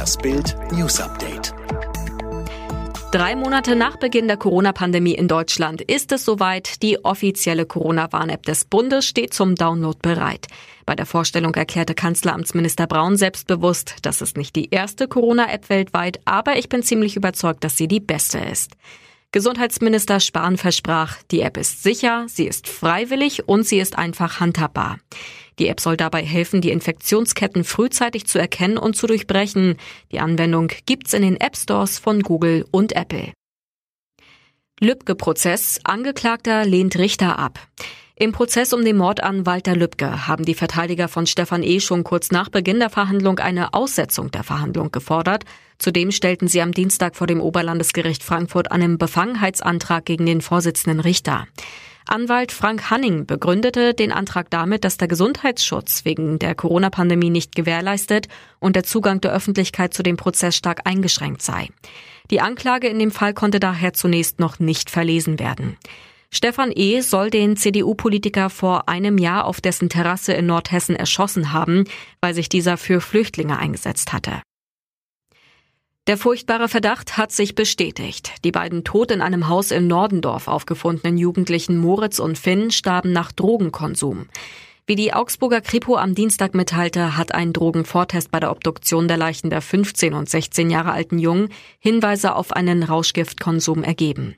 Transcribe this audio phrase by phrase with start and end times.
[0.00, 1.52] Das Bild News Update.
[3.12, 6.82] Drei Monate nach Beginn der Corona-Pandemie in Deutschland ist es soweit.
[6.82, 10.46] Die offizielle Corona-Warn-App des Bundes steht zum Download bereit.
[10.86, 16.56] Bei der Vorstellung erklärte Kanzleramtsminister Braun selbstbewusst, das ist nicht die erste Corona-App weltweit, aber
[16.56, 18.76] ich bin ziemlich überzeugt, dass sie die beste ist.
[19.32, 24.96] Gesundheitsminister Spahn versprach, die App ist sicher, sie ist freiwillig und sie ist einfach handhabbar.
[25.58, 29.76] Die App soll dabei helfen, die Infektionsketten frühzeitig zu erkennen und zu durchbrechen.
[30.12, 33.32] Die Anwendung gibt's in den App Stores von Google und Apple.
[34.80, 35.80] Lübcke-Prozess.
[35.84, 37.58] Angeklagter lehnt Richter ab.
[38.16, 41.80] Im Prozess um den Mord an Walter Lübcke haben die Verteidiger von Stefan E.
[41.80, 45.44] schon kurz nach Beginn der Verhandlung eine Aussetzung der Verhandlung gefordert.
[45.78, 51.46] Zudem stellten sie am Dienstag vor dem Oberlandesgericht Frankfurt einen Befangenheitsantrag gegen den Vorsitzenden Richter.
[52.06, 58.28] Anwalt Frank Hanning begründete den Antrag damit, dass der Gesundheitsschutz wegen der Corona-Pandemie nicht gewährleistet
[58.58, 61.68] und der Zugang der Öffentlichkeit zu dem Prozess stark eingeschränkt sei.
[62.30, 65.76] Die Anklage in dem Fall konnte daher zunächst noch nicht verlesen werden.
[66.32, 67.00] Stefan E.
[67.00, 71.84] soll den CDU-Politiker vor einem Jahr auf dessen Terrasse in Nordhessen erschossen haben,
[72.20, 74.40] weil sich dieser für Flüchtlinge eingesetzt hatte.
[76.06, 78.32] Der furchtbare Verdacht hat sich bestätigt.
[78.42, 83.32] Die beiden tot in einem Haus in Nordendorf aufgefundenen Jugendlichen Moritz und Finn starben nach
[83.32, 84.26] Drogenkonsum.
[84.86, 89.50] Wie die Augsburger Kripo am Dienstag mitteilte, hat ein Drogenvortest bei der Obduktion der Leichen
[89.50, 94.36] der 15 und 16 Jahre alten Jungen Hinweise auf einen Rauschgiftkonsum ergeben.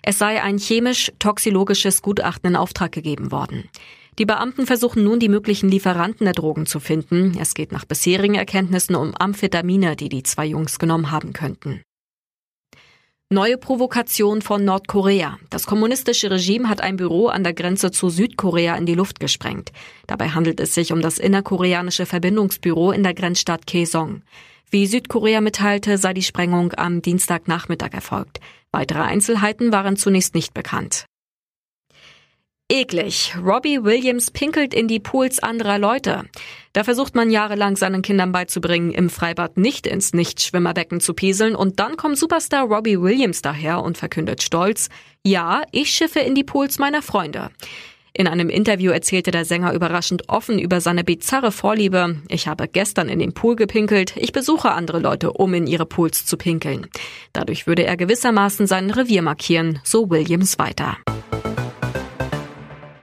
[0.00, 3.68] Es sei ein chemisch-toxologisches Gutachten in Auftrag gegeben worden.
[4.20, 7.38] Die Beamten versuchen nun, die möglichen Lieferanten der Drogen zu finden.
[7.40, 11.80] Es geht nach bisherigen Erkenntnissen um Amphetamine, die die zwei Jungs genommen haben könnten.
[13.30, 15.38] Neue Provokation von Nordkorea.
[15.48, 19.72] Das kommunistische Regime hat ein Büro an der Grenze zu Südkorea in die Luft gesprengt.
[20.06, 24.20] Dabei handelt es sich um das innerkoreanische Verbindungsbüro in der Grenzstadt Kaesong.
[24.70, 28.40] Wie Südkorea mitteilte, sei die Sprengung am Dienstagnachmittag erfolgt.
[28.70, 31.06] Weitere Einzelheiten waren zunächst nicht bekannt.
[32.70, 33.34] Eklig.
[33.36, 36.22] Robbie Williams pinkelt in die Pools anderer Leute.
[36.72, 41.80] Da versucht man jahrelang seinen Kindern beizubringen, im Freibad nicht ins Nichtschwimmerbecken zu pieseln und
[41.80, 44.88] dann kommt Superstar Robbie Williams daher und verkündet stolz,
[45.26, 47.50] ja, ich schiffe in die Pools meiner Freunde.
[48.12, 52.22] In einem Interview erzählte der Sänger überraschend offen über seine bizarre Vorliebe.
[52.28, 54.14] Ich habe gestern in den Pool gepinkelt.
[54.16, 56.86] Ich besuche andere Leute, um in ihre Pools zu pinkeln.
[57.32, 60.98] Dadurch würde er gewissermaßen sein Revier markieren, so Williams weiter.